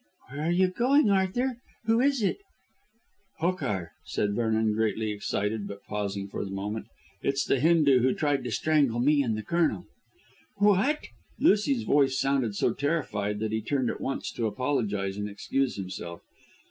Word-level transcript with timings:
"Where 0.31 0.47
are 0.47 0.51
you 0.51 0.69
going, 0.69 1.11
Arthur? 1.11 1.59
Who 1.85 1.99
is 2.01 2.23
it?" 2.23 2.37
"Hokar," 3.37 3.91
said 4.03 4.33
Vernon, 4.33 4.73
greatly 4.73 5.11
excited 5.11 5.67
but 5.67 5.83
pausing 5.83 6.27
for 6.27 6.41
a 6.41 6.47
moment. 6.49 6.87
"It's 7.21 7.45
the 7.45 7.59
Hindoo 7.59 7.99
who 7.99 8.15
tried 8.15 8.43
to 8.45 8.49
strangle 8.51 8.99
me 8.99 9.21
and 9.21 9.37
the 9.37 9.43
Colonel." 9.43 9.85
"What?" 10.55 11.01
Lucy's 11.37 11.83
voice 11.83 12.19
sounded 12.19 12.55
so 12.55 12.73
terrified 12.73 13.37
that 13.41 13.51
he 13.51 13.61
turned 13.61 13.91
at 13.91 14.01
once 14.01 14.31
to 14.31 14.47
apologise 14.47 15.17
and 15.17 15.29
excuse 15.29 15.75
himself. 15.75 16.23